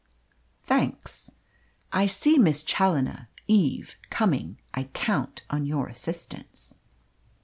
[0.63, 1.29] "Thanks.
[1.93, 4.57] I see Miss Challoner Eve coming.
[4.73, 6.73] I count on your assistance."